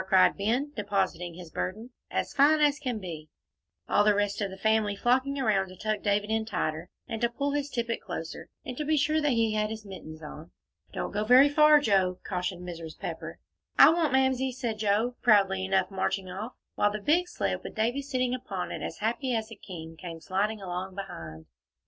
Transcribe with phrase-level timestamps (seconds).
[0.07, 3.29] cried Ben, depositing his burden, "as fine as can be,"
[3.87, 7.29] all the rest of the family flocking around to tuck David in tighter, and to
[7.29, 10.49] pull his tippet closer, and to be sure that he had his mittens on.
[10.91, 12.97] "Don't go very far, Joe," cautioned Mrs.
[12.97, 13.37] Pepper.
[13.77, 18.01] "I won't, Mamsie," said Joe, proudly enough, marching off, while the big sled, with Davie
[18.01, 21.45] sitting upon it as happy as a king, came sliding along behind.